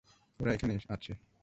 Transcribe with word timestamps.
ওরা 0.39 0.51
এখানে 0.53 0.73
আছে। 0.89 1.11